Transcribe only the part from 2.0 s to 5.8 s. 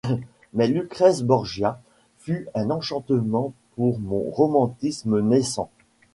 fut un enchantement pour mon romantisme naissant!